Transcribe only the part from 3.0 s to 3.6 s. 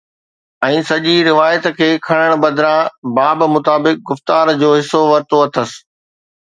باب